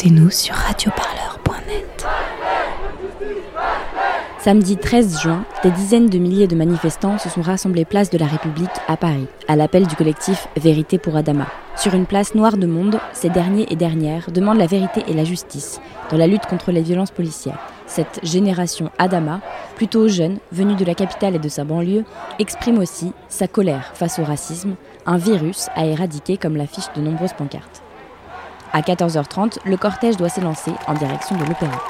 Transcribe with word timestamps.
Écoutez-nous 0.00 0.30
sur 0.30 0.54
radioparleur.net. 0.54 2.06
Samedi 4.38 4.76
13 4.76 5.22
juin, 5.22 5.44
des 5.64 5.72
dizaines 5.72 6.08
de 6.08 6.18
milliers 6.18 6.46
de 6.46 6.54
manifestants 6.54 7.18
se 7.18 7.28
sont 7.28 7.42
rassemblés 7.42 7.84
place 7.84 8.08
de 8.08 8.16
la 8.16 8.26
République 8.26 8.70
à 8.86 8.96
Paris, 8.96 9.26
à 9.48 9.56
l'appel 9.56 9.88
du 9.88 9.96
collectif 9.96 10.46
Vérité 10.56 10.98
pour 10.98 11.16
Adama. 11.16 11.48
Sur 11.74 11.94
une 11.94 12.06
place 12.06 12.36
noire 12.36 12.58
de 12.58 12.68
monde, 12.68 13.00
ces 13.12 13.28
derniers 13.28 13.66
et 13.72 13.74
dernières 13.74 14.30
demandent 14.30 14.58
la 14.58 14.68
vérité 14.68 15.02
et 15.08 15.14
la 15.14 15.24
justice 15.24 15.80
dans 16.12 16.16
la 16.16 16.28
lutte 16.28 16.46
contre 16.46 16.70
les 16.70 16.82
violences 16.82 17.10
policières. 17.10 17.58
Cette 17.88 18.20
génération 18.22 18.92
Adama, 18.98 19.40
plutôt 19.74 20.06
jeune, 20.06 20.38
venue 20.52 20.76
de 20.76 20.84
la 20.84 20.94
capitale 20.94 21.34
et 21.34 21.40
de 21.40 21.48
sa 21.48 21.64
banlieue, 21.64 22.04
exprime 22.38 22.78
aussi 22.78 23.12
sa 23.28 23.48
colère 23.48 23.90
face 23.94 24.20
au 24.20 24.24
racisme, 24.24 24.76
un 25.06 25.16
virus 25.16 25.66
à 25.74 25.86
éradiquer 25.86 26.36
comme 26.36 26.56
l'affiche 26.56 26.86
de 26.94 27.00
nombreuses 27.00 27.32
pancartes. 27.32 27.82
À 28.72 28.80
14h30, 28.82 29.58
le 29.64 29.76
cortège 29.76 30.16
doit 30.16 30.28
s'élancer 30.28 30.72
en 30.86 30.94
direction 30.94 31.36
de 31.36 31.44
l'opéra. 31.44 31.80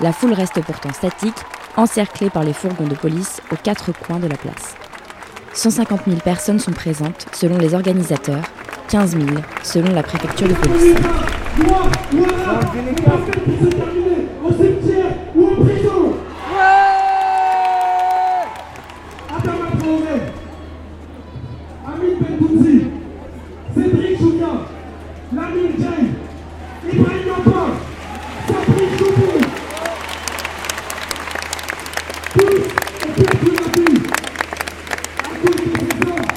La 0.00 0.12
foule 0.12 0.32
reste 0.32 0.60
pourtant 0.62 0.92
statique, 0.92 1.34
encerclée 1.76 2.30
par 2.30 2.42
les 2.44 2.52
fourgons 2.52 2.86
de 2.86 2.94
police 2.94 3.40
aux 3.52 3.56
quatre 3.56 3.92
coins 3.92 4.18
de 4.18 4.26
la 4.26 4.36
place. 4.36 4.74
150 5.54 6.00
000 6.06 6.18
personnes 6.20 6.58
sont 6.58 6.72
présentes 6.72 7.26
selon 7.32 7.56
les 7.58 7.74
organisateurs, 7.74 8.42
15 8.88 9.12
000 9.16 9.26
selon 9.62 9.92
la 9.94 10.02
préfecture 10.02 10.48
de 10.48 10.54
police. 10.54 10.94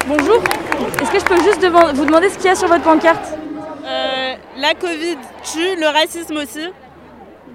Bonjour, 0.08 0.42
est-ce 1.02 1.12
que 1.12 1.20
je 1.20 1.26
peux 1.26 1.44
juste 1.44 1.62
devan- 1.62 1.94
vous 1.94 2.01
demander 2.12 2.30
ce 2.30 2.36
qu'il 2.36 2.48
y 2.48 2.50
a 2.50 2.56
sur 2.56 2.68
votre 2.68 2.84
pancarte 2.84 3.38
Euh, 3.86 4.36
la 4.58 4.74
Covid 4.74 5.18
tue, 5.44 5.76
le 5.76 5.88
racisme 5.88 6.38
aussi. 6.38 6.68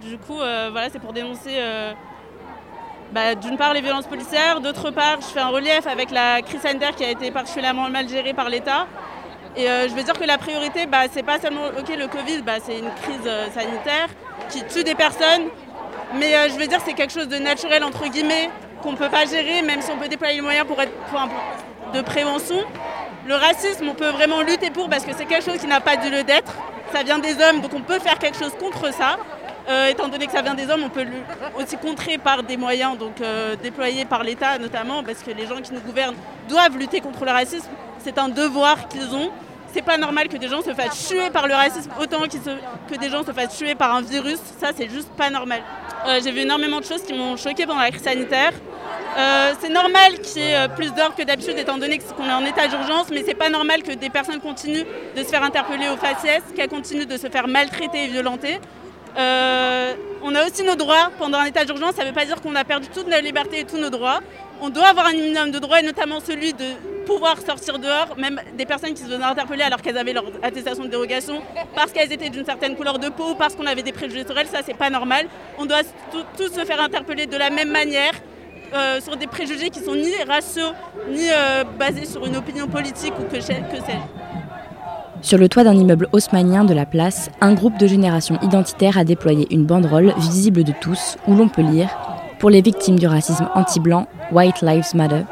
Du 0.00 0.18
coup, 0.18 0.40
euh, 0.40 0.70
voilà, 0.72 0.88
c'est 0.90 0.98
pour 0.98 1.12
dénoncer 1.12 1.54
euh, 1.58 1.92
bah, 3.12 3.34
d'une 3.34 3.56
part 3.56 3.74
les 3.74 3.80
violences 3.82 4.06
policières, 4.06 4.60
d'autre 4.60 4.90
part, 4.90 5.18
je 5.20 5.26
fais 5.26 5.40
un 5.40 5.48
relief 5.48 5.86
avec 5.86 6.10
la 6.10 6.42
crise 6.42 6.60
sanitaire 6.62 6.96
qui 6.96 7.04
a 7.04 7.10
été 7.10 7.30
particulièrement 7.30 7.88
mal 7.90 8.08
gérée 8.08 8.32
par 8.32 8.48
l'État. 8.48 8.86
Et 9.56 9.66
je 9.66 9.94
veux 9.94 10.02
dire 10.02 10.18
que 10.18 10.24
la 10.24 10.38
priorité, 10.38 10.86
bah, 10.86 11.04
c'est 11.12 11.22
pas 11.22 11.38
seulement, 11.38 11.66
ok, 11.78 11.88
le 11.96 12.08
Covid, 12.08 12.42
bah, 12.42 12.58
c'est 12.64 12.78
une 12.78 12.90
crise 13.02 13.30
sanitaire 13.54 14.08
qui 14.50 14.64
tue 14.64 14.84
des 14.84 14.94
personnes, 14.94 15.44
mais 16.14 16.32
je 16.50 16.58
veux 16.58 16.66
dire 16.66 16.80
c'est 16.84 16.94
quelque 16.94 17.12
chose 17.12 17.28
de 17.28 17.38
naturel 17.38 17.84
entre 17.84 18.06
guillemets 18.08 18.50
qu'on 18.82 18.92
ne 18.92 18.96
peut 18.96 19.10
pas 19.10 19.26
gérer, 19.26 19.62
même 19.62 19.80
si 19.80 19.90
on 19.90 19.98
peut 19.98 20.08
déployer 20.08 20.34
les 20.36 20.42
moyens 20.42 20.66
pour 20.66 20.80
être 20.82 20.92
pour 21.10 21.20
de 21.94 22.00
prévention. 22.02 22.64
Le 23.26 23.34
racisme, 23.34 23.88
on 23.88 23.94
peut 23.94 24.10
vraiment 24.10 24.40
lutter 24.42 24.70
pour 24.70 24.88
parce 24.88 25.04
que 25.04 25.10
c'est 25.16 25.24
quelque 25.24 25.44
chose 25.44 25.58
qui 25.58 25.66
n'a 25.66 25.80
pas 25.80 25.96
dû 25.96 26.10
lieu 26.10 26.22
d'être. 26.22 26.52
Ça 26.92 27.02
vient 27.02 27.18
des 27.18 27.34
hommes, 27.42 27.60
donc 27.60 27.74
on 27.74 27.80
peut 27.80 27.98
faire 27.98 28.20
quelque 28.20 28.38
chose 28.38 28.52
contre 28.58 28.92
ça. 28.94 29.16
Euh, 29.68 29.88
étant 29.88 30.06
donné 30.06 30.26
que 30.26 30.32
ça 30.32 30.42
vient 30.42 30.54
des 30.54 30.70
hommes, 30.70 30.84
on 30.84 30.88
peut 30.88 31.02
le 31.02 31.60
aussi 31.60 31.76
contrer 31.76 32.18
par 32.18 32.44
des 32.44 32.56
moyens 32.56 32.96
donc, 32.96 33.20
euh, 33.20 33.56
déployés 33.60 34.04
par 34.04 34.22
l'État 34.22 34.58
notamment, 34.60 35.02
parce 35.02 35.24
que 35.24 35.32
les 35.32 35.44
gens 35.46 35.60
qui 35.60 35.72
nous 35.72 35.80
gouvernent 35.80 36.14
doivent 36.48 36.78
lutter 36.78 37.00
contre 37.00 37.24
le 37.24 37.32
racisme. 37.32 37.68
C'est 37.98 38.16
un 38.16 38.28
devoir 38.28 38.86
qu'ils 38.86 39.12
ont. 39.12 39.30
C'est 39.74 39.82
pas 39.82 39.98
normal 39.98 40.28
que 40.28 40.36
des 40.36 40.46
gens 40.46 40.62
se 40.62 40.72
fassent 40.72 41.08
tuer 41.08 41.28
par 41.30 41.48
le 41.48 41.54
racisme 41.54 41.90
autant 42.00 42.20
que 42.20 42.96
des 42.96 43.10
gens 43.10 43.24
se 43.24 43.32
fassent 43.32 43.58
tuer 43.58 43.74
par 43.74 43.92
un 43.96 44.02
virus. 44.02 44.38
Ça, 44.60 44.68
c'est 44.74 44.88
juste 44.88 45.10
pas 45.16 45.30
normal. 45.30 45.62
Euh, 46.06 46.20
J'ai 46.22 46.30
vu 46.30 46.40
énormément 46.42 46.78
de 46.78 46.84
choses 46.84 47.02
qui 47.02 47.12
m'ont 47.12 47.36
choqué 47.36 47.66
pendant 47.66 47.80
la 47.80 47.90
crise 47.90 48.04
sanitaire. 48.04 48.52
Euh, 49.16 49.54
c'est 49.60 49.70
normal 49.70 50.18
qu'il 50.20 50.42
y 50.42 50.50
ait 50.50 50.56
euh, 50.56 50.68
plus 50.68 50.92
d'ordre 50.92 51.14
que 51.16 51.22
d'habitude 51.22 51.58
étant 51.58 51.78
donné 51.78 51.98
qu'on 51.98 52.28
est 52.28 52.32
en 52.32 52.44
état 52.44 52.68
d'urgence, 52.68 53.06
mais 53.10 53.22
c'est 53.26 53.34
pas 53.34 53.48
normal 53.48 53.82
que 53.82 53.92
des 53.92 54.10
personnes 54.10 54.40
continuent 54.40 54.84
de 55.16 55.22
se 55.22 55.28
faire 55.28 55.42
interpeller 55.42 55.88
au 55.88 55.96
faciès, 55.96 56.42
qu'elles 56.54 56.68
continuent 56.68 57.06
de 57.06 57.16
se 57.16 57.28
faire 57.28 57.48
maltraiter 57.48 58.04
et 58.04 58.08
violenter. 58.08 58.58
Euh, 59.16 59.94
on 60.22 60.34
a 60.34 60.44
aussi 60.44 60.62
nos 60.64 60.74
droits 60.74 61.10
pendant 61.18 61.38
un 61.38 61.46
état 61.46 61.64
d'urgence, 61.64 61.94
ça 61.94 62.02
ne 62.02 62.08
veut 62.08 62.14
pas 62.14 62.26
dire 62.26 62.42
qu'on 62.42 62.54
a 62.54 62.64
perdu 62.64 62.88
toute 62.88 63.08
notre 63.08 63.22
liberté 63.22 63.60
et 63.60 63.64
tous 63.64 63.78
nos 63.78 63.88
droits. 63.88 64.20
On 64.60 64.68
doit 64.68 64.88
avoir 64.88 65.06
un 65.06 65.12
minimum 65.12 65.50
de 65.50 65.58
droits, 65.58 65.80
et 65.80 65.82
notamment 65.82 66.20
celui 66.20 66.52
de 66.52 66.66
pouvoir 67.06 67.40
sortir 67.40 67.78
dehors, 67.78 68.18
même 68.18 68.38
des 68.58 68.66
personnes 68.66 68.92
qui 68.92 69.02
se 69.02 69.06
faisaient 69.06 69.22
interpeller 69.22 69.62
alors 69.62 69.80
qu'elles 69.80 69.96
avaient 69.96 70.12
leur 70.12 70.24
attestation 70.42 70.84
de 70.84 70.88
dérogation, 70.88 71.40
parce 71.74 71.90
qu'elles 71.92 72.12
étaient 72.12 72.28
d'une 72.28 72.44
certaine 72.44 72.76
couleur 72.76 72.98
de 72.98 73.08
peau, 73.08 73.34
parce 73.34 73.54
qu'on 73.54 73.66
avait 73.66 73.82
des 73.82 73.92
préjugés 73.92 74.26
sur 74.26 74.38
elles, 74.38 74.48
ça 74.48 74.58
c'est 74.66 74.76
pas 74.76 74.90
normal. 74.90 75.26
On 75.56 75.64
doit 75.64 75.82
tous 76.36 76.52
se 76.52 76.64
faire 76.66 76.82
interpeller 76.82 77.24
de 77.26 77.36
la 77.38 77.48
même 77.48 77.70
manière, 77.70 78.12
euh, 78.74 79.00
sur 79.00 79.16
des 79.16 79.26
préjugés 79.26 79.70
qui 79.70 79.80
sont 79.80 79.94
ni 79.94 80.12
raciaux, 80.28 80.72
ni 81.10 81.28
euh, 81.30 81.64
basés 81.78 82.04
sur 82.06 82.26
une 82.26 82.36
opinion 82.36 82.66
politique 82.66 83.12
ou 83.18 83.22
que, 83.24 83.36
que 83.36 83.42
sais-je. 83.42 84.26
Sur 85.22 85.38
le 85.38 85.48
toit 85.48 85.64
d'un 85.64 85.74
immeuble 85.74 86.08
haussmannien 86.12 86.64
de 86.64 86.74
la 86.74 86.86
place, 86.86 87.30
un 87.40 87.54
groupe 87.54 87.78
de 87.78 87.86
génération 87.86 88.38
identitaire 88.42 88.98
a 88.98 89.04
déployé 89.04 89.46
une 89.50 89.64
banderole 89.64 90.12
visible 90.18 90.62
de 90.62 90.72
tous 90.80 91.16
où 91.26 91.34
l'on 91.34 91.48
peut 91.48 91.62
lire 91.62 91.88
Pour 92.38 92.50
les 92.50 92.60
victimes 92.60 92.98
du 92.98 93.06
racisme 93.06 93.48
anti-blanc, 93.54 94.06
White 94.30 94.60
Lives 94.62 94.94
Matter, 94.94 95.22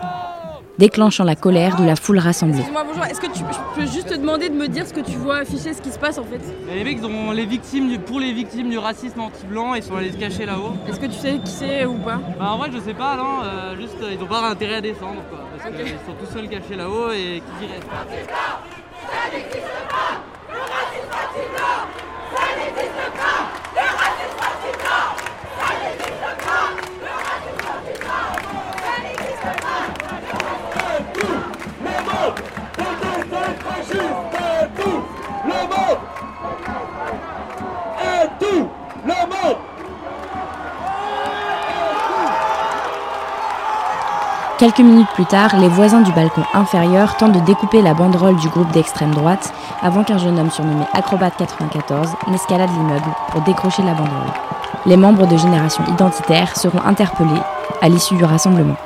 déclenchant 0.79 1.25
la 1.25 1.37
colère 1.37 1.77
de 1.77 1.85
la 1.85 1.97
foule 1.97 2.19
rassemblée. 2.19 2.57
Excuse-moi, 2.59 2.85
bonjour, 2.87 3.05
est-ce 3.05 3.21
que 3.21 3.27
tu, 3.27 3.39
je 3.41 3.81
peux 3.81 3.87
juste 3.87 4.09
te 4.09 4.15
demander 4.15 4.49
de 4.49 4.55
me 4.55 4.67
dire 4.69 4.87
ce 4.87 4.93
que 4.93 5.01
tu 5.01 5.13
vois 5.17 5.37
afficher, 5.39 5.73
ce 5.73 5.81
qui 5.81 5.91
se 5.91 5.99
passe 5.99 6.19
en 6.19 6.25
fait 6.25 6.41
les 6.75 6.83
mecs, 6.85 6.99
ils 7.01 7.07
ont 7.07 7.31
les 7.33 7.47
victimes 7.47 7.89
du- 7.89 7.99
pour 7.99 8.19
les 8.21 8.33
victimes 8.33 8.69
du 8.71 8.79
racisme 8.79 9.21
anti-blanc, 9.21 9.75
ils 9.75 9.83
sont 9.83 9.97
allés 9.97 10.11
se 10.13 10.17
cacher 10.17 10.47
là-haut. 10.47 10.73
Est-ce 10.89 10.99
que 10.99 11.07
tu 11.07 11.13
sais 11.19 11.39
qui 11.45 11.51
c'est 11.53 11.85
ou 11.87 11.95
pas 11.99 12.19
Bah 12.39 12.51
en 12.53 12.59
vrai, 12.59 12.71
je 12.73 12.81
sais 12.81 12.95
pas, 12.95 13.17
non, 13.17 13.43
euh, 13.45 13.77
juste 13.77 13.97
euh, 14.03 14.11
ils 14.13 14.23
ont 14.23 14.27
pas 14.27 14.49
intérêt 14.49 14.77
à 14.77 14.81
descendre 14.81 15.23
quoi, 15.31 15.41
parce 15.57 15.71
qu'ils 15.77 15.87
sont 15.89 16.15
tout 16.19 16.33
seuls 16.33 16.49
cachés 16.49 16.77
là-haut 16.77 17.11
et 17.13 17.41
qui 17.61 17.67
dirait 17.67 17.81
Quelques 44.65 44.81
minutes 44.81 45.11
plus 45.13 45.27
tard, 45.27 45.59
les 45.61 45.69
voisins 45.69 46.01
du 46.01 46.11
balcon 46.13 46.41
inférieur 46.55 47.19
tentent 47.19 47.33
de 47.33 47.41
découper 47.41 47.83
la 47.83 47.93
banderole 47.93 48.37
du 48.37 48.49
groupe 48.49 48.73
d'extrême 48.73 49.11
droite 49.11 49.53
avant 49.83 50.05
qu'un 50.05 50.17
jeune 50.17 50.39
homme 50.39 50.51
surnommé 50.51 50.87
Acrobat 50.95 51.31
94 51.33 52.09
n'escalade 52.29 52.71
l'immeuble 52.71 53.15
pour 53.29 53.43
décrocher 53.43 53.83
la 53.83 53.93
banderole. 53.93 54.33
Les 54.87 54.97
membres 54.97 55.27
de 55.27 55.37
Génération 55.37 55.85
Identitaire 55.87 56.57
seront 56.57 56.81
interpellés 56.81 57.43
à 57.83 57.91
l'issue 57.91 58.15
du 58.15 58.25
rassemblement. 58.25 58.77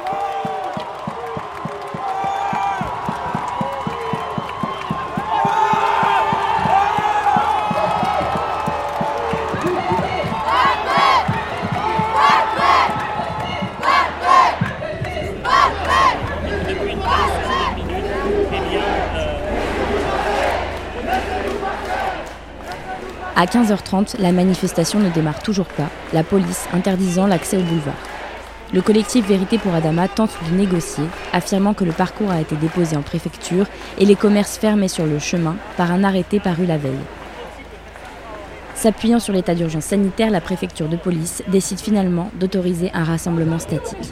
À 23.40 23.44
15h30, 23.44 24.20
la 24.20 24.32
manifestation 24.32 24.98
ne 24.98 25.10
démarre 25.10 25.40
toujours 25.40 25.68
pas, 25.68 25.88
la 26.12 26.24
police 26.24 26.66
interdisant 26.72 27.28
l'accès 27.28 27.56
au 27.56 27.62
boulevard. 27.62 27.94
Le 28.74 28.82
collectif 28.82 29.28
Vérité 29.28 29.58
pour 29.58 29.72
Adama 29.72 30.08
tente 30.08 30.36
de 30.50 30.56
négocier, 30.56 31.04
affirmant 31.32 31.72
que 31.72 31.84
le 31.84 31.92
parcours 31.92 32.32
a 32.32 32.40
été 32.40 32.56
déposé 32.56 32.96
en 32.96 33.02
préfecture 33.02 33.66
et 33.96 34.06
les 34.06 34.16
commerces 34.16 34.58
fermés 34.58 34.88
sur 34.88 35.06
le 35.06 35.20
chemin 35.20 35.54
par 35.76 35.92
un 35.92 36.02
arrêté 36.02 36.40
paru 36.40 36.66
la 36.66 36.78
veille. 36.78 36.98
S'appuyant 38.74 39.20
sur 39.20 39.32
l'état 39.32 39.54
d'urgence 39.54 39.84
sanitaire, 39.84 40.30
la 40.30 40.40
préfecture 40.40 40.88
de 40.88 40.96
police 40.96 41.44
décide 41.46 41.78
finalement 41.78 42.32
d'autoriser 42.40 42.90
un 42.92 43.04
rassemblement 43.04 43.60
statique. 43.60 44.10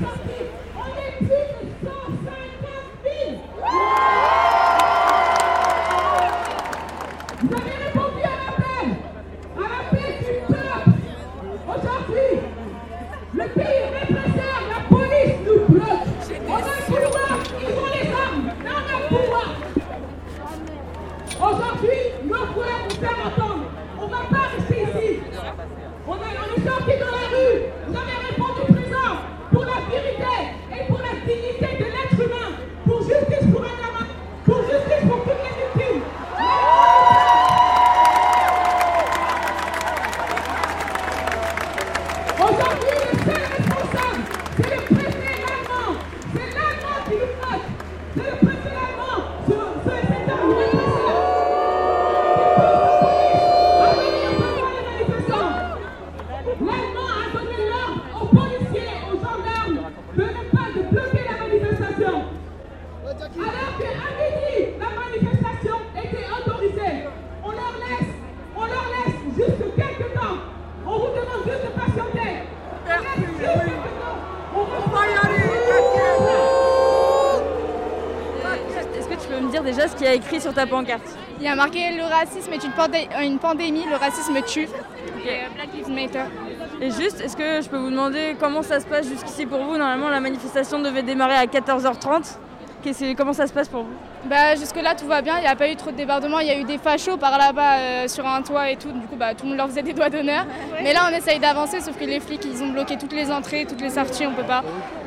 Sur 80.46 80.54
ta 80.54 80.66
pancarte 80.66 81.02
Il 81.40 81.44
y 81.44 81.48
a 81.48 81.56
marqué 81.56 81.90
le 81.96 82.04
racisme 82.04 82.52
est 82.52 82.62
une, 82.62 82.70
pandé- 82.70 83.08
une 83.20 83.38
pandémie, 83.38 83.84
le 83.90 83.96
racisme 83.96 84.40
tue. 84.46 84.62
Et 84.62 84.66
euh, 84.66 85.32
Black 85.56 85.68
Lives 85.74 85.90
Matter. 85.90 86.24
Et 86.80 86.90
juste, 86.90 87.20
est-ce 87.20 87.36
que 87.36 87.60
je 87.62 87.68
peux 87.68 87.78
vous 87.78 87.90
demander 87.90 88.36
comment 88.38 88.62
ça 88.62 88.78
se 88.78 88.86
passe 88.86 89.08
jusqu'ici 89.08 89.44
pour 89.44 89.58
vous? 89.64 89.76
Normalement, 89.76 90.08
la 90.08 90.20
manifestation 90.20 90.78
devait 90.78 91.02
démarrer 91.02 91.34
à 91.34 91.46
14h30. 91.46 92.36
Qu'est-ce- 92.84 93.14
Comment 93.14 93.32
ça 93.32 93.48
se 93.48 93.52
passe 93.52 93.68
pour 93.68 93.82
vous? 93.82 93.92
Bah, 94.26 94.54
Jusque-là, 94.54 94.94
tout 94.94 95.06
va 95.06 95.20
bien. 95.22 95.38
Il 95.38 95.42
n'y 95.42 95.46
a 95.48 95.56
pas 95.56 95.68
eu 95.68 95.74
trop 95.74 95.90
de 95.90 95.96
débordements. 95.96 96.38
Il 96.38 96.46
y 96.46 96.50
a 96.50 96.58
eu 96.58 96.64
des 96.64 96.78
fachos 96.78 97.16
par 97.16 97.36
là-bas 97.38 97.74
euh, 97.78 98.08
sur 98.08 98.24
un 98.26 98.42
toit 98.42 98.70
et 98.70 98.76
tout. 98.76 98.92
Du 98.92 99.06
coup, 99.08 99.16
bah, 99.16 99.34
tout 99.34 99.44
le 99.44 99.48
monde 99.50 99.58
leur 99.58 99.66
faisait 99.68 99.82
des 99.82 99.92
doigts 99.94 100.10
d'honneur. 100.10 100.44
Mais 100.82 100.92
là, 100.92 101.00
on 101.10 101.16
essaye 101.16 101.40
d'avancer, 101.40 101.80
sauf 101.80 101.96
que 101.98 102.04
les 102.04 102.20
flics, 102.20 102.44
ils 102.44 102.62
ont 102.62 102.68
bloqué 102.68 102.96
toutes 102.96 103.12
les 103.14 103.30
entrées, 103.32 103.66
toutes 103.68 103.80
les 103.80 103.90
sorties. 103.90 104.26
On 104.26 104.32
peut 104.34 104.42
pas. 104.46 104.62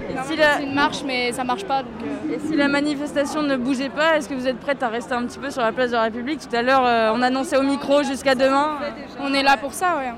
Et 0.09 0.13
Normalement, 0.13 0.31
si 0.31 0.35
la- 0.38 0.57
C'est 0.57 0.63
une 0.63 0.73
marche, 0.73 1.03
mais 1.06 1.31
ça 1.31 1.44
marche 1.44 1.65
pas. 1.65 1.83
Donc, 1.83 1.91
euh, 2.03 2.33
Et 2.35 2.39
si 2.39 2.56
la 2.56 2.67
manifestation 2.67 3.41
ne 3.44 3.56
bougeait 3.56 3.89
pas, 3.89 4.17
est-ce 4.17 4.27
que 4.27 4.33
vous 4.33 4.47
êtes 4.47 4.59
prête 4.59 4.81
à 4.83 4.88
rester 4.89 5.13
un 5.13 5.23
petit 5.25 5.39
peu 5.39 5.50
sur 5.51 5.61
la 5.61 5.71
place 5.71 5.91
de 5.91 5.95
la 5.95 6.03
République 6.03 6.39
Tout 6.50 6.56
à 6.56 6.61
l'heure, 6.61 6.83
euh, 6.85 7.11
on 7.13 7.21
annonçait 7.21 7.57
au 7.57 7.61
micro 7.63 8.03
jusqu'à 8.03 8.35
demain. 8.35 8.77
on 9.21 9.33
est 9.33 9.44
là 9.44 9.57
pour 9.57 9.73
ça, 9.73 9.97
ouais. 9.97 10.11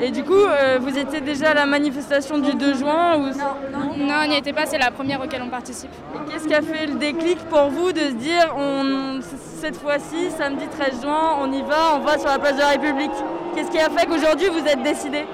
Et 0.00 0.10
du 0.10 0.22
coup, 0.22 0.34
euh, 0.34 0.78
vous 0.80 0.96
étiez 0.96 1.20
déjà 1.20 1.50
à 1.50 1.54
la 1.54 1.66
manifestation 1.66 2.38
du 2.38 2.52
2 2.54 2.74
juin 2.74 3.16
ou... 3.16 3.22
Non, 3.98 4.14
on 4.24 4.28
n'y 4.28 4.36
était 4.36 4.52
pas. 4.52 4.66
C'est 4.66 4.78
la 4.78 4.90
première 4.90 5.20
auquel 5.20 5.40
on 5.42 5.48
participe. 5.48 5.90
Et 6.14 6.30
Qu'est-ce 6.30 6.46
qui 6.46 6.54
a 6.54 6.62
fait 6.62 6.86
le 6.86 6.94
déclic 6.94 7.38
pour 7.48 7.68
vous 7.70 7.92
de 7.92 8.00
se 8.00 8.12
dire, 8.14 8.54
on, 8.56 9.20
cette 9.60 9.76
fois-ci, 9.76 10.30
samedi 10.36 10.66
13 10.68 11.02
juin, 11.02 11.38
on 11.40 11.50
y 11.52 11.62
va, 11.62 11.96
on 11.96 12.00
va 12.00 12.18
sur 12.18 12.28
la 12.28 12.38
place 12.38 12.54
de 12.54 12.60
la 12.60 12.68
République? 12.68 13.10
Qu'est-ce 13.54 13.70
qui 13.70 13.78
a 13.78 13.88
fait 13.90 14.06
qu'aujourd'hui 14.06 14.48
vous 14.48 14.66
êtes 14.68 14.82
décidé? 14.82 15.24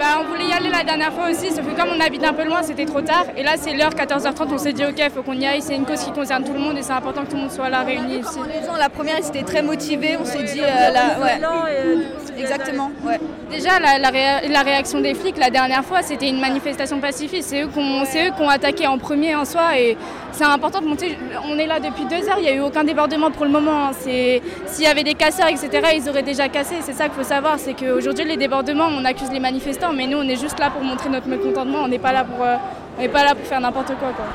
Bah, 0.00 0.16
on 0.18 0.24
voulait 0.30 0.46
y 0.46 0.52
aller 0.54 0.70
la 0.70 0.82
dernière 0.82 1.12
fois 1.12 1.28
aussi, 1.30 1.50
sauf 1.50 1.60
que 1.66 1.78
comme 1.78 1.90
on 1.94 2.00
habite 2.00 2.24
un 2.24 2.32
peu 2.32 2.42
loin, 2.44 2.62
c'était 2.62 2.86
trop 2.86 3.02
tard. 3.02 3.26
Et 3.36 3.42
là, 3.42 3.52
c'est 3.58 3.74
l'heure 3.74 3.90
14h30, 3.90 4.48
on 4.50 4.56
s'est 4.56 4.72
dit 4.72 4.82
ok, 4.82 4.98
faut 5.14 5.22
qu'on 5.22 5.34
y 5.34 5.44
aille. 5.44 5.60
C'est 5.60 5.74
une 5.76 5.84
cause 5.84 6.00
qui 6.02 6.10
concerne 6.10 6.42
tout 6.42 6.54
le 6.54 6.58
monde 6.58 6.78
et 6.78 6.82
c'est 6.82 6.94
important 6.94 7.20
que 7.24 7.26
tout 7.30 7.36
le 7.36 7.42
monde 7.42 7.50
soit 7.50 7.68
là 7.68 7.82
réuni 7.82 8.22
gens, 8.22 8.76
la 8.78 8.88
première, 8.88 9.16
ils 9.18 9.28
étaient 9.28 9.42
très 9.44 9.60
motivés. 9.62 10.16
On 10.18 10.24
s'est 10.24 10.42
dit, 10.44 10.60
euh, 10.62 10.90
la- 10.90 11.20
ouais, 11.22 11.38
euh, 11.74 11.96
exactement. 12.38 12.90
Ouais. 13.04 13.20
Déjà, 13.50 13.78
la, 13.78 13.98
la 13.98 14.10
réa- 14.10 14.48
la 14.50 14.62
réaction 14.62 15.00
des 15.02 15.12
flics 15.12 15.36
la 15.36 15.50
dernière 15.50 15.84
fois, 15.84 16.00
c'était 16.00 16.28
une 16.30 16.40
manifestation 16.40 16.98
pacifiste. 16.98 17.50
C'est 17.50 17.62
eux 17.64 17.66
qui 17.68 17.78
ont, 17.78 18.04
c'est 18.06 18.28
eux 18.28 18.32
ont 18.40 18.48
attaqué 18.48 18.86
en 18.86 18.96
premier 18.96 19.34
en 19.34 19.44
soi. 19.44 19.76
Et 19.78 19.98
c'est 20.32 20.44
important 20.44 20.80
de 20.80 20.86
monter. 20.86 21.18
On 21.46 21.58
est 21.58 21.66
là 21.66 21.78
depuis 21.78 22.04
deux 22.06 22.26
heures, 22.28 22.38
il 22.38 22.44
n'y 22.44 22.48
a 22.48 22.54
eu 22.54 22.60
aucun 22.60 22.84
débordement 22.84 23.30
pour 23.30 23.44
le 23.44 23.50
moment. 23.50 23.88
hein. 23.88 23.90
C'est, 24.00 24.40
s'il 24.66 24.84
y 24.84 24.88
avait 24.88 25.02
des 25.04 25.14
casseurs, 25.14 25.48
etc., 25.48 25.68
ils 25.94 26.08
auraient 26.08 26.22
déjà 26.22 26.48
cassé. 26.48 26.76
C'est 26.80 26.94
ça 26.94 27.04
qu'il 27.04 27.14
faut 27.14 27.22
savoir. 27.28 27.58
C'est 27.58 27.74
qu'aujourd'hui, 27.74 28.24
les 28.24 28.36
débordements, 28.38 28.88
on 28.90 29.04
accuse 29.04 29.30
les 29.32 29.40
manifestants, 29.40 29.89
mais 29.92 30.06
nous, 30.06 30.18
on 30.18 30.28
est 30.28 30.36
juste 30.40 30.58
là 30.58 30.70
pour 30.70 30.82
montrer 30.82 31.08
notre 31.08 31.28
mécontentement. 31.28 31.78
On 31.84 31.88
n'est 31.88 31.98
pas 31.98 32.12
là 32.12 32.24
pour, 32.24 32.44
euh, 32.44 32.56
on 32.98 33.00
n'est 33.00 33.08
pas 33.08 33.24
là 33.24 33.34
pour 33.34 33.46
faire 33.46 33.60
n'importe 33.60 33.94
quoi, 33.98 34.12
quoi. 34.12 34.26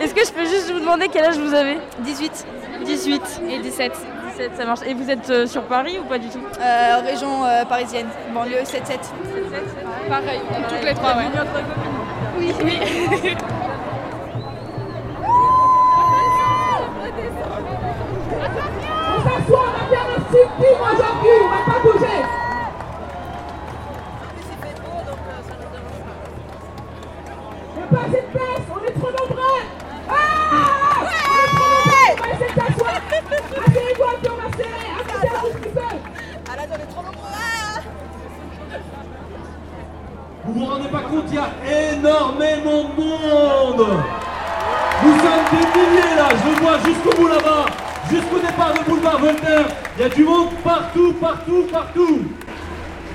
Est-ce 0.00 0.14
que 0.14 0.24
je 0.24 0.32
peux 0.32 0.46
juste 0.46 0.70
vous 0.72 0.80
demander 0.80 1.08
quel 1.12 1.24
âge 1.24 1.38
vous 1.38 1.52
avez? 1.54 1.76
18, 2.00 2.46
18 2.84 3.22
Et 3.50 3.58
17. 3.58 3.92
17, 4.30 4.52
ça 4.56 4.64
marche. 4.64 4.80
Et 4.86 4.94
vous 4.94 5.10
êtes 5.10 5.28
euh, 5.28 5.46
sur 5.46 5.62
Paris 5.64 5.98
ou 5.98 6.04
pas 6.04 6.18
du 6.18 6.28
tout? 6.28 6.40
Euh, 6.60 7.00
région 7.04 7.44
euh, 7.44 7.64
parisienne, 7.66 8.06
banlieue 8.32 8.62
7-7. 8.62 8.98
Pareil, 10.08 10.40
on 10.50 10.58
est 10.58 10.68
toutes 10.68 10.84
les 10.84 10.94
trois, 10.94 11.16
ouais. 11.16 11.24
Oui, 12.38 12.52
oui. 12.64 12.78
On 19.12 19.22
s'assoit, 19.22 19.64
on 19.68 19.72
va 19.72 19.84
faire 19.90 20.06
un 20.16 20.32
sit-in 20.32 20.74
aujourd'hui, 20.80 21.36
on 21.42 21.48
va 21.48 21.72
pas 21.72 21.80
bouger. 21.82 22.19
Rendez 40.80 40.92
pas 40.92 41.02
compte, 41.02 41.24
il 41.28 41.34
y 41.34 41.38
a 41.38 41.92
énormément 41.92 42.90
de 42.96 43.02
monde 43.02 43.86
Nous 45.04 45.18
sommes 45.18 45.46
des 45.52 45.80
milliers 45.80 46.16
là, 46.16 46.28
je 46.30 46.50
le 46.50 46.60
vois 46.60 46.78
jusqu'au 46.84 47.20
bout 47.20 47.28
là-bas, 47.28 47.66
jusqu'au 48.10 48.38
départ 48.38 48.74
de 48.74 48.90
boulevard 48.90 49.18
Voltaire. 49.18 49.66
Il 49.96 50.02
y 50.02 50.04
a 50.04 50.08
du 50.08 50.24
monde 50.24 50.48
partout, 50.64 51.12
partout, 51.14 51.66
partout. 51.70 52.22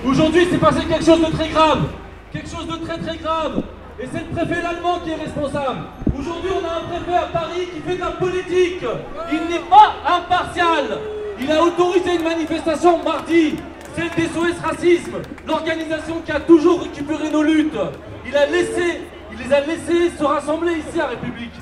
Aujourd'hui, 0.06 0.48
c'est 0.52 0.58
passé 0.58 0.86
quelque 0.88 1.06
chose 1.06 1.22
de 1.22 1.32
très 1.32 1.50
grave. 1.50 1.84
Quelque 2.32 2.50
chose 2.50 2.68
de 2.68 2.86
très 2.86 2.98
très 2.98 3.18
grave. 3.18 3.64
Et 4.00 4.08
c'est 4.12 4.20
le 4.20 4.36
préfet 4.36 4.62
l'allemand 4.62 5.00
qui 5.04 5.12
est 5.12 5.16
responsable. 5.16 5.80
Aujourd'hui, 6.18 6.52
on 6.54 6.66
a 6.66 6.80
un 6.80 7.00
préfet 7.00 7.18
à 7.18 7.28
Paris 7.28 7.68
qui 7.74 7.80
fait 7.82 7.96
de 7.96 8.02
la 8.02 8.12
politique. 8.12 8.86
Il 9.32 9.50
n'est 9.50 9.66
pas 9.70 9.96
impartial. 10.06 11.00
Il 11.40 11.52
a 11.52 11.64
autorisé 11.64 12.16
une 12.16 12.24
manifestation 12.24 13.04
mardi, 13.04 13.56
celle 13.96 14.10
des 14.10 14.28
SOS 14.28 14.60
Racisme, 14.64 15.22
l'organisation 15.48 16.22
qui 16.26 16.32
a 16.32 16.40
toujours 16.40 16.82
récupéré 16.82 17.30
nos 17.30 17.44
luttes. 17.44 17.78
Il 18.26 18.36
a 18.36 18.46
laissé, 18.46 19.02
il 19.32 19.38
les 19.38 19.54
a 19.54 19.62
laissés 19.62 20.12
se 20.18 20.24
rassembler 20.24 20.74
ici 20.74 21.00
à 21.00 21.08
République. 21.08 21.54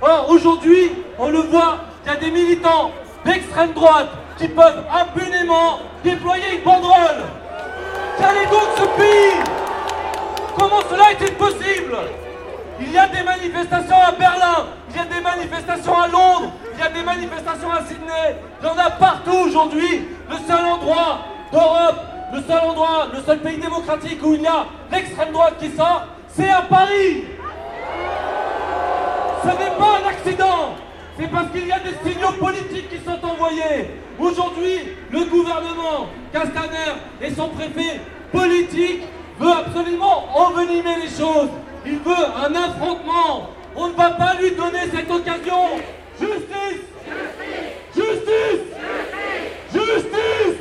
Or, 0.00 0.26
aujourd'hui, 0.30 0.92
on 1.18 1.28
le 1.30 1.38
voit, 1.38 1.78
il 2.04 2.12
y 2.12 2.14
a 2.14 2.16
des 2.16 2.30
militants 2.30 2.92
d'extrême 3.24 3.72
droite 3.72 4.10
qui 4.36 4.48
peuvent 4.48 4.84
impunément 4.92 5.80
déployer 6.04 6.58
une 6.58 6.62
banderole. 6.62 7.24
Quel 8.18 8.36
est 8.36 8.50
donc 8.50 8.68
ce 8.76 8.82
pays? 9.00 9.42
Comment 10.56 10.82
cela 10.90 11.12
est-il 11.12 11.34
possible? 11.34 11.96
Il 12.80 12.92
y 12.92 12.98
a 12.98 13.08
des 13.08 13.22
manifestations 13.22 13.96
à 13.96 14.12
Berlin, 14.12 14.66
il 14.90 14.96
y 14.96 15.00
a 15.00 15.04
des 15.04 15.20
manifestations 15.20 15.98
à 15.98 16.06
Londres, 16.06 16.52
il 16.74 16.78
y 16.78 16.82
a 16.82 16.90
des 16.90 17.02
manifestations 17.02 17.72
à 17.72 17.84
Sydney, 17.84 18.36
il 18.60 18.66
y 18.66 18.70
en 18.70 18.78
a 18.78 18.90
partout 18.90 19.36
aujourd'hui. 19.46 20.06
Le 20.30 20.36
seul 20.46 20.64
endroit 20.64 21.37
d'Europe, 21.52 22.00
le 22.34 22.42
seul 22.42 22.60
endroit, 22.60 23.08
le 23.12 23.20
seul 23.22 23.38
pays 23.40 23.58
démocratique 23.58 24.18
où 24.22 24.34
il 24.34 24.42
y 24.42 24.46
a 24.46 24.66
l'extrême 24.92 25.32
droite 25.32 25.54
qui 25.58 25.70
sort, 25.70 26.06
c'est 26.28 26.50
à 26.50 26.62
Paris. 26.62 27.24
Ce 29.42 29.48
n'est 29.48 29.76
pas 29.78 29.98
un 30.02 30.08
accident, 30.08 30.74
c'est 31.18 31.28
parce 31.28 31.50
qu'il 31.50 31.66
y 31.66 31.72
a 31.72 31.78
des 31.80 32.10
signaux 32.10 32.32
politiques 32.38 32.90
qui 32.90 33.04
sont 33.04 33.24
envoyés. 33.24 33.90
Aujourd'hui, 34.18 34.80
le 35.10 35.24
gouvernement, 35.24 36.08
Castaner 36.32 36.92
et 37.22 37.30
son 37.30 37.48
préfet 37.48 38.00
politique 38.32 39.02
veut 39.38 39.52
absolument 39.52 40.26
envenimer 40.36 40.96
les 41.02 41.08
choses. 41.08 41.48
Il 41.86 41.98
veut 42.00 42.26
un 42.36 42.54
affrontement. 42.54 43.50
On 43.76 43.88
ne 43.88 43.92
va 43.94 44.10
pas 44.10 44.34
lui 44.40 44.50
donner 44.52 44.90
cette 44.92 45.10
occasion. 45.10 45.78
Justice 46.20 46.82
Justice 47.94 48.64
Justice 49.72 50.56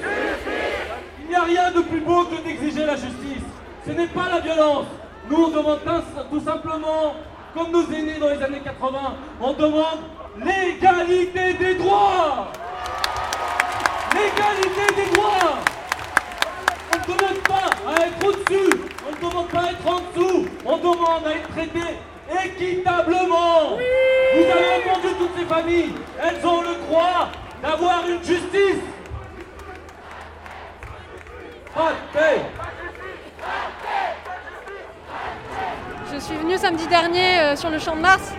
Il 1.23 1.26
n'y 1.26 1.26
a 1.37 1.43
rien 1.43 1.71
de 1.71 1.81
plus 1.81 2.01
beau 2.01 2.25
que 2.25 2.41
d'exiger 2.43 2.85
la 2.85 2.95
justice. 2.95 3.45
Ce 3.85 3.91
n'est 3.91 4.07
pas 4.07 4.27
la 4.29 4.39
violence. 4.39 4.85
Nous, 5.29 5.37
on 5.37 5.49
demande 5.49 5.79
tout 6.31 6.39
simplement, 6.39 7.15
comme 7.53 7.71
nos 7.71 7.85
aînés 7.91 8.17
dans 8.19 8.29
les 8.29 8.41
années 8.41 8.61
80, 8.63 8.97
on 9.41 9.53
demande 9.53 9.99
l'égalité 10.37 11.53
des 11.53 11.75
droits 11.75 12.47
L'égalité 14.13 14.95
des 14.95 15.15
droits 15.15 15.57
On 16.93 16.97
ne 16.97 17.17
demande 17.17 17.43
pas 17.47 17.69
à 17.87 18.05
être 18.07 18.27
au-dessus, 18.27 18.79
on 19.07 19.11
ne 19.11 19.29
demande 19.29 19.47
pas 19.49 19.59
à 19.59 19.71
être 19.71 19.87
en 19.87 19.99
dessous, 19.99 20.45
on 20.65 20.77
demande 20.77 21.27
à 21.27 21.31
être 21.31 21.49
traité 21.49 21.97
équitablement 22.45 23.77
Vous 24.35 24.43
avez 24.43 24.89
entendu 24.89 25.13
toutes 25.19 25.37
ces 25.37 25.45
familles, 25.45 25.93
elles 26.21 26.45
ont 26.45 26.61
le 26.61 26.75
droit 26.87 27.29
d'avoir 27.61 28.03
une 28.07 28.23
justice 28.23 28.81
je 36.11 36.19
suis 36.19 36.35
venue 36.35 36.57
samedi 36.57 36.87
dernier 36.87 37.39
euh, 37.39 37.55
sur 37.55 37.69
le 37.69 37.77
champ 37.77 37.95
de 37.95 38.01
Mars. 38.01 38.33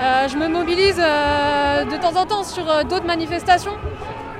Euh, 0.00 0.28
je 0.28 0.36
me 0.36 0.48
mobilise 0.48 0.98
euh, 0.98 1.84
de 1.84 1.96
temps 1.96 2.18
en 2.18 2.24
temps 2.24 2.42
sur 2.42 2.64
d'autres 2.84 3.06
manifestations. 3.06 3.76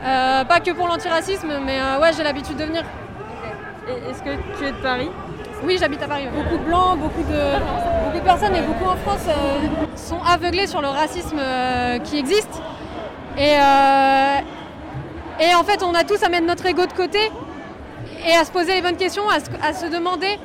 pas 0.02 0.60
que 0.64 0.70
pour 0.70 0.88
l'antiracisme, 0.88 1.52
mais 1.66 1.78
ouais, 2.00 2.12
j'ai 2.16 2.22
l'habitude 2.22 2.56
de 2.56 2.64
venir. 2.64 2.82
Est-ce 4.08 4.22
que 4.22 4.30
tu 4.58 4.64
es 4.64 4.72
de 4.72 4.82
Paris? 4.82 5.10
Oui, 5.62 5.76
j'habite 5.78 6.02
à 6.02 6.08
Paris. 6.08 6.28
Beaucoup 6.34 6.56
de 6.56 6.64
blancs, 6.64 6.98
beaucoup 6.98 7.22
de, 7.22 8.04
beaucoup 8.04 8.18
de 8.18 8.24
personnes 8.24 8.54
et 8.56 8.62
beaucoup 8.62 8.88
en 8.88 8.96
France 8.96 9.26
sont 9.96 10.22
aveuglés 10.22 10.66
sur 10.66 10.80
le 10.80 10.88
racisme 10.88 11.40
qui 12.04 12.18
existe. 12.18 12.62
Et, 13.36 13.56
et 15.40 15.54
en 15.54 15.64
fait, 15.64 15.82
on 15.82 15.94
a 15.94 16.04
tous 16.04 16.22
à 16.22 16.30
mettre 16.30 16.46
notre 16.46 16.64
ego 16.64 16.86
de 16.86 16.92
côté 16.94 17.30
et 18.26 18.32
à 18.34 18.44
se 18.44 18.50
poser 18.50 18.74
les 18.74 18.82
bonnes 18.82 18.96
questions, 18.96 19.28
à 19.28 19.72
se, 19.72 19.86
demander 19.86 20.38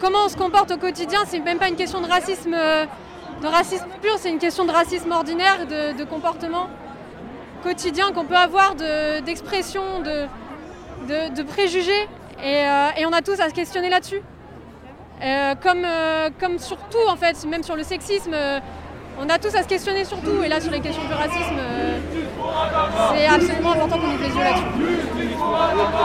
comment 0.00 0.24
on 0.26 0.28
se 0.28 0.36
comporte 0.36 0.70
au 0.70 0.76
quotidien. 0.76 1.20
C'est 1.26 1.40
même 1.40 1.58
pas 1.58 1.68
une 1.68 1.76
question 1.76 2.00
de 2.00 2.06
racisme, 2.06 2.54
euh, 2.54 2.84
de 3.42 3.46
racisme 3.46 3.86
pur, 4.02 4.14
c'est 4.18 4.30
une 4.30 4.38
question 4.38 4.64
de 4.64 4.70
racisme 4.70 5.10
ordinaire, 5.12 5.66
de, 5.66 6.04
comportement 6.04 6.68
quotidien 7.62 8.12
qu'on 8.12 8.24
peut 8.24 8.36
avoir, 8.36 8.74
de- 8.74 9.20
d'expression, 9.20 9.82
de, 10.00 10.26
de, 11.34 11.42
préjugés. 11.42 12.08
Et, 12.42 12.66
euh, 12.66 12.88
et 12.98 13.06
on 13.06 13.12
a 13.12 13.22
tous 13.22 13.40
à 13.40 13.48
se 13.48 13.54
questionner 13.54 13.88
là-dessus. 13.88 14.20
Euh, 15.22 15.54
comme, 15.62 15.86
comme 16.40 16.58
sur 16.58 16.76
tout, 16.76 17.08
en 17.08 17.16
fait, 17.16 17.42
même 17.46 17.62
sur 17.62 17.76
le 17.76 17.82
sexisme, 17.82 18.34
on 19.20 19.28
a 19.28 19.38
tous 19.38 19.54
à 19.54 19.62
se 19.62 19.68
questionner 19.68 20.04
sur 20.04 20.20
tout. 20.20 20.42
Et 20.42 20.48
là, 20.48 20.60
sur 20.60 20.72
les 20.72 20.80
questions 20.80 21.04
du 21.04 21.12
racisme, 21.12 21.58
c'est 23.14 23.26
absolument 23.26 23.72
important 23.72 23.98
qu'on 23.98 24.06
ouvre 24.08 24.22
les 24.22 24.28
yeux 24.28 24.44
là-dessus. 24.44 26.04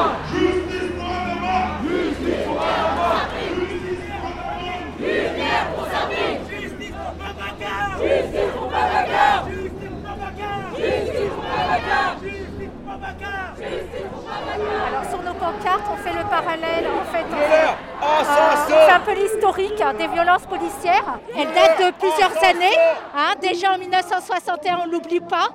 Alors 13.69 15.03
sur 15.09 15.21
nos 15.21 15.33
pancartes, 15.33 15.83
on 15.91 15.97
fait 15.97 16.13
le 16.17 16.23
parallèle, 16.29 16.87
en 16.87 17.05
fait, 17.11 17.25
on 17.29 17.35
fait, 17.37 18.73
euh, 18.73 18.85
fait 18.87 18.91
un 18.91 18.99
peu 18.99 19.13
l'historique 19.13 19.83
des 19.97 20.07
violences 20.07 20.45
policières. 20.45 21.19
Elles 21.37 21.47
datent 21.53 21.79
de 21.79 21.91
plusieurs 21.97 22.43
années. 22.43 22.77
hein. 23.15 23.33
Déjà 23.41 23.73
en 23.73 23.77
1961, 23.77 24.79
on 24.83 24.87
ne 24.87 24.91
l'oublie 24.91 25.19
pas. 25.19 25.49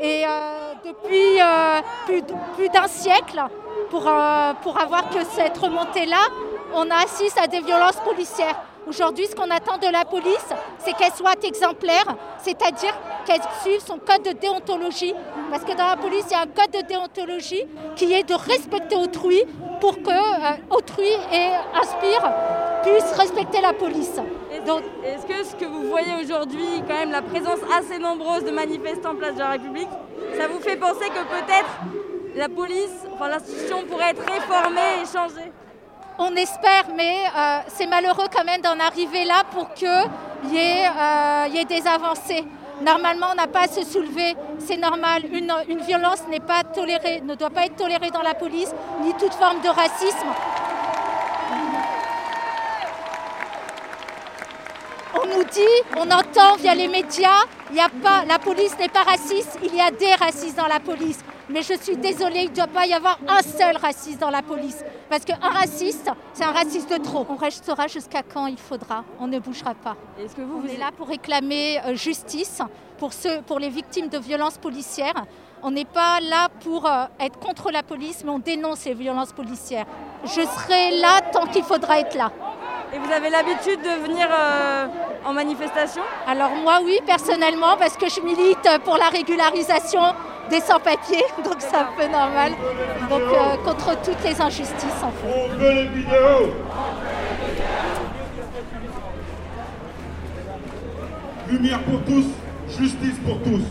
Et 0.00 0.24
euh, 0.26 0.72
depuis 0.84 1.40
euh, 1.40 1.80
plus, 2.56 2.68
d'un 2.68 2.88
siècle, 2.88 3.40
pour, 3.90 4.06
euh, 4.08 4.52
pour 4.62 4.78
avoir 4.78 5.08
que 5.08 5.24
cette 5.24 5.56
remontée-là, 5.58 6.28
on 6.74 6.90
assiste 6.90 7.38
à 7.38 7.46
des 7.46 7.60
violences 7.60 8.00
policières. 8.04 8.60
Aujourd'hui, 8.86 9.26
ce 9.26 9.34
qu'on 9.36 9.50
attend 9.50 9.78
de 9.78 9.90
la 9.90 10.04
police, 10.04 10.48
c'est 10.84 10.92
qu'elle 10.92 11.12
soit 11.12 11.42
exemplaire, 11.44 12.04
c'est-à-dire 12.38 12.94
qu'elle 13.24 13.40
suive 13.62 13.80
son 13.80 13.98
code 13.98 14.22
de 14.22 14.32
déontologie. 14.38 15.14
Parce 15.50 15.64
que 15.64 15.72
dans 15.72 15.86
la 15.86 15.96
police, 15.96 16.24
il 16.30 16.32
y 16.32 16.34
a 16.34 16.40
un 16.40 16.46
code 16.46 16.70
de 16.72 16.86
déontologie 16.86 17.64
qui 17.96 18.12
est 18.12 18.24
de 18.24 18.34
respecter 18.34 18.96
autrui 18.96 19.42
pour 19.80 19.96
que 19.96 20.10
euh, 20.10 20.56
autrui 20.70 21.10
et 21.32 21.50
inspire 21.74 22.32
puisse 22.82 23.12
respecter 23.18 23.60
la 23.60 23.72
police. 23.72 24.20
Est-ce 24.52 25.26
que 25.26 25.44
ce 25.44 25.54
que 25.56 25.64
vous 25.64 25.88
voyez 25.88 26.14
aujourd'hui, 26.22 26.82
quand 26.86 26.94
même 26.94 27.10
la 27.10 27.22
présence 27.22 27.58
assez 27.76 27.98
nombreuse 27.98 28.44
de 28.44 28.50
manifestants 28.50 29.14
place 29.14 29.34
de 29.34 29.40
la 29.40 29.50
République, 29.50 29.88
ça 30.38 30.48
vous 30.48 30.60
fait 30.60 30.76
penser 30.76 31.06
que 31.08 31.22
peut-être 31.24 31.70
la 32.36 32.48
police, 32.48 33.04
enfin 33.14 33.28
l'institution 33.28 33.84
pourrait 33.88 34.10
être 34.10 34.22
réformée 34.22 35.02
et 35.02 35.06
changée? 35.06 35.52
On 36.18 36.34
espère, 36.36 36.84
mais 36.94 37.16
euh, 37.36 37.58
c'est 37.68 37.86
malheureux 37.86 38.26
quand 38.34 38.44
même 38.44 38.60
d'en 38.60 38.78
arriver 38.78 39.24
là 39.24 39.42
pour 39.50 39.72
qu'il 39.74 39.88
y, 40.52 40.56
ait, 40.56 40.86
euh, 40.86 41.46
y 41.48 41.58
ait 41.58 41.64
des 41.64 41.86
avancées. 41.86 42.44
Normalement, 42.82 43.26
on 43.32 43.36
n'a 43.36 43.46
pas 43.46 43.62
à 43.64 43.68
se 43.68 43.84
soulever, 43.84 44.34
c'est 44.58 44.76
normal. 44.76 45.22
Une, 45.32 45.52
une 45.68 45.80
violence 45.80 46.26
n'est 46.28 46.40
pas 46.40 46.62
tolérée, 46.64 47.20
ne 47.20 47.34
doit 47.34 47.50
pas 47.50 47.66
être 47.66 47.76
tolérée 47.76 48.10
dans 48.10 48.22
la 48.22 48.34
police, 48.34 48.72
ni 49.02 49.12
toute 49.14 49.34
forme 49.34 49.60
de 49.60 49.68
racisme. 49.68 50.28
On 55.24 55.38
nous 55.38 55.44
dit, 55.44 55.60
on 55.96 56.10
entend 56.10 56.56
via 56.58 56.74
les 56.74 56.86
médias, 56.86 57.44
il 57.70 57.76
y 57.76 57.80
a 57.80 57.88
pas, 57.88 58.26
la 58.26 58.38
police 58.38 58.78
n'est 58.78 58.90
pas 58.90 59.04
raciste, 59.04 59.58
il 59.62 59.74
y 59.74 59.80
a 59.80 59.90
des 59.90 60.12
racistes 60.14 60.56
dans 60.56 60.66
la 60.66 60.80
police. 60.80 61.18
Mais 61.48 61.62
je 61.62 61.74
suis 61.80 61.96
désolée, 61.96 62.42
il 62.42 62.50
ne 62.50 62.54
doit 62.54 62.66
pas 62.66 62.86
y 62.86 62.92
avoir 62.92 63.18
un 63.26 63.40
seul 63.40 63.76
raciste 63.78 64.20
dans 64.20 64.28
la 64.28 64.42
police. 64.42 64.84
Parce 65.08 65.24
qu'un 65.24 65.38
raciste, 65.40 66.10
c'est 66.34 66.44
un 66.44 66.52
raciste 66.52 66.90
de 66.90 67.02
trop. 67.02 67.24
On 67.30 67.36
restera 67.36 67.86
jusqu'à 67.86 68.22
quand 68.22 68.46
il 68.48 68.58
faudra, 68.58 69.04
on 69.18 69.26
ne 69.26 69.38
bougera 69.38 69.74
pas. 69.74 69.96
Est-ce 70.22 70.34
que 70.34 70.42
vous, 70.42 70.58
on 70.58 70.60
vous 70.60 70.68
est 70.68 70.76
là 70.76 70.90
pour 70.94 71.08
réclamer 71.08 71.80
euh, 71.86 71.94
justice 71.94 72.60
pour, 72.98 73.14
ceux, 73.14 73.40
pour 73.42 73.58
les 73.58 73.70
victimes 73.70 74.08
de 74.08 74.18
violences 74.18 74.58
policières. 74.58 75.24
On 75.62 75.70
n'est 75.70 75.86
pas 75.86 76.20
là 76.20 76.48
pour 76.62 76.86
euh, 76.86 77.04
être 77.18 77.38
contre 77.38 77.70
la 77.70 77.82
police, 77.82 78.22
mais 78.24 78.30
on 78.30 78.38
dénonce 78.40 78.84
les 78.84 78.94
violences 78.94 79.32
policières. 79.32 79.86
Je 80.24 80.42
serai 80.42 80.98
là 80.98 81.22
tant 81.32 81.46
qu'il 81.46 81.64
faudra 81.64 82.00
être 82.00 82.14
là. 82.14 82.30
Et 82.94 82.98
vous 82.98 83.10
avez 83.10 83.28
l'habitude 83.28 83.80
de 83.82 84.06
venir 84.06 84.28
euh, 84.30 84.86
en 85.24 85.32
manifestation 85.32 86.02
Alors 86.26 86.50
moi 86.62 86.80
oui, 86.84 86.98
personnellement, 87.06 87.76
parce 87.78 87.96
que 87.96 88.08
je 88.08 88.20
milite 88.20 88.68
pour 88.84 88.96
la 88.96 89.08
régularisation 89.08 90.00
des 90.50 90.60
sans-papiers, 90.60 91.24
donc 91.44 91.56
c'est 91.58 91.76
un 91.76 91.88
peu 91.96 92.06
normal. 92.06 92.52
Donc 93.08 93.22
euh, 93.22 93.56
contre 93.64 94.00
toutes 94.02 94.22
les 94.24 94.40
injustices 94.40 95.02
en 95.02 95.10
fait. 95.10 95.48
On 95.52 95.56
veut 95.56 95.72
les 95.72 95.86
vidéos 95.88 96.52
Lumière 101.50 101.82
pour 101.82 102.00
tous, 102.04 102.24
justice 102.78 103.18
pour 103.24 103.38
tous. 103.42 103.62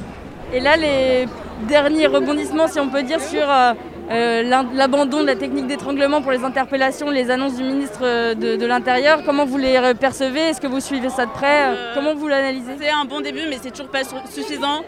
Et 0.54 0.60
là, 0.60 0.78
les 0.78 1.26
derniers 1.68 2.06
rebondissements, 2.06 2.68
si 2.68 2.80
on 2.80 2.88
peut 2.88 3.02
dire, 3.02 3.20
sur 3.20 3.50
euh, 3.50 3.74
l'abandon 4.10 5.22
de 5.22 5.28
la 5.28 5.36
technique 5.36 5.68
d'étranglement 5.68 6.22
pour 6.22 6.32
les 6.32 6.44
interpellations, 6.44 7.10
les 7.10 7.32
annonces 7.32 7.56
du 7.56 7.64
ministre 7.64 8.00
euh, 8.04 8.34
de, 8.34 8.56
de 8.56 8.66
l'Intérieur, 8.66 9.22
comment 9.26 9.46
vous 9.46 9.58
les 9.58 9.78
euh, 9.78 9.94
percevez? 9.94 10.42
Est-ce 10.50 10.62
que 10.62 10.68
vous 10.68 10.80
suivez 10.82 11.10
ça 11.10 11.26
de 11.26 11.32
près? 11.32 11.68
Euh, 11.68 11.94
Comment 11.94 12.14
vous 12.16 12.28
l'analysez? 12.28 12.74
C'est 12.80 12.90
un 12.90 13.06
bon 13.06 13.22
début, 13.22 13.44
mais 13.50 13.58
c'est 13.62 13.72
toujours 13.72 13.90
pas 13.92 14.04
su- 14.04 14.16
suffisant. 14.32 14.82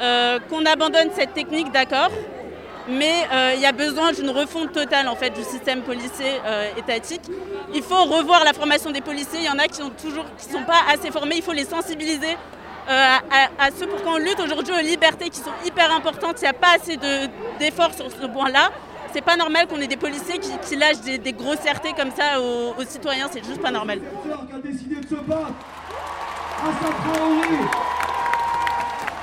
Euh, 0.00 0.38
Qu'on 0.48 0.64
abandonne 0.64 1.08
cette 1.14 1.34
technique, 1.34 1.72
d'accord, 1.72 2.10
mais 2.88 3.12
euh, 3.32 3.52
il 3.56 3.60
y 3.60 3.66
a 3.66 3.72
besoin 3.72 4.12
d'une 4.12 4.30
refonte 4.30 4.72
totale 4.72 5.08
en 5.08 5.16
fait 5.16 5.30
du 5.30 5.42
système 5.42 5.80
policier 5.82 6.40
euh, 6.46 6.68
étatique. 6.78 7.22
Il 7.74 7.82
faut 7.82 8.02
revoir 8.04 8.44
la 8.44 8.52
formation 8.54 8.90
des 8.90 9.00
policiers. 9.02 9.40
Il 9.40 9.46
y 9.46 9.50
en 9.50 9.58
a 9.58 9.66
qui 9.66 9.74
sont 9.82 9.90
toujours, 9.90 10.24
qui 10.38 10.46
sont 10.50 10.62
pas 10.62 10.80
assez 10.94 11.10
formés. 11.10 11.36
Il 11.36 11.42
faut 11.42 11.52
les 11.52 11.64
sensibiliser. 11.66 12.36
Euh, 12.88 13.16
à, 13.60 13.66
à 13.66 13.70
ce 13.70 13.84
pour 13.84 14.02
qu'on 14.02 14.16
lutte 14.18 14.40
aujourd'hui 14.40 14.72
aux 14.74 14.80
libertés 14.82 15.28
qui 15.30 15.40
sont 15.40 15.52
hyper 15.64 15.92
importantes. 15.92 16.36
Il 16.38 16.42
n'y 16.42 16.48
a 16.48 16.52
pas 16.54 16.74
assez 16.76 16.96
de- 16.96 17.28
d'efforts 17.58 17.94
sur 17.94 18.10
ce 18.10 18.26
point-là. 18.26 18.70
C'est 19.12 19.22
pas 19.24 19.36
normal 19.36 19.66
qu'on 19.66 19.80
ait 19.80 19.86
des 19.86 19.96
policiers 19.96 20.38
qui, 20.38 20.50
qui 20.58 20.76
lâchent 20.76 21.00
des, 21.00 21.18
des 21.18 21.32
grossièretés 21.32 21.92
comme 21.94 22.10
ça 22.10 22.40
aux, 22.40 22.74
aux 22.78 22.84
citoyens. 22.84 23.28
C'est 23.32 23.44
juste 23.44 23.60
pas 23.60 23.70
normal. 23.70 24.00
qui 24.00 24.30
a 24.54 24.58
décidé 24.58 24.96
de 24.96 25.06
se 25.08 25.14
battre. 25.14 25.52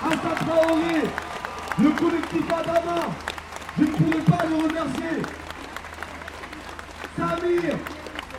Assa 0.05 0.45
Traoré. 0.45 1.01
Le 1.81 1.89
collectif 1.89 2.41
Adama. 2.53 3.01
Je 3.77 3.83
ne 3.83 3.87
pourrais 3.87 4.37
pas 4.37 4.45
le 4.45 4.55
remercier. 4.55 5.21
Samir. 7.17 7.75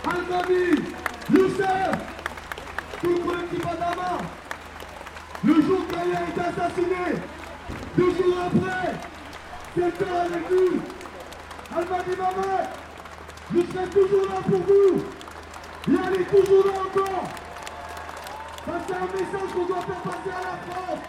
Al-Mami. 0.04 0.82
Youssef. 1.32 1.90
Tout 3.02 3.08
le 3.08 3.18
collectif 3.18 3.60
Adama. 3.66 4.18
Le 5.44 5.54
jour 5.62 5.86
qu'Aya 5.88 6.28
été 6.28 6.40
assassiné. 6.40 7.20
Deux 7.96 8.10
jours 8.10 8.36
après. 8.46 8.94
Quelqu'un 9.74 10.14
avec 10.24 10.50
nous. 10.50 10.80
Al-Mami 11.76 12.16
Mamet. 12.16 12.68
Je 13.54 13.60
serai 13.60 13.88
toujours 13.90 14.26
là 14.28 14.40
pour 14.42 14.60
vous. 14.60 14.98
Et 15.88 15.98
elle 16.06 16.20
est 16.20 16.24
toujours 16.24 16.66
là 16.66 16.72
encore. 16.80 17.24
Ça, 18.66 18.72
c'est 18.86 18.94
un 18.94 19.06
message 19.06 19.50
qu'on 19.54 19.66
doit 19.66 19.82
faire 19.82 20.02
passer 20.02 20.30
à 20.30 20.42
la 20.42 20.74
France. 20.74 21.04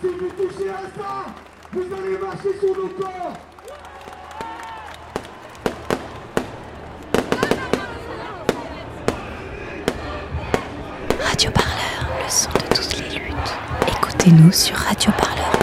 Si 0.00 0.06
vous 0.06 0.28
touchez 0.28 0.70
à 0.70 0.82
ça, 0.96 1.26
vous 1.72 1.94
allez 1.94 2.18
marcher 2.18 2.58
sur 2.60 2.76
nos 2.76 2.88
corps. 2.88 3.36
Écoutez-nous 14.26 14.52
sur 14.52 14.76
radioparleur.net. 14.76 15.53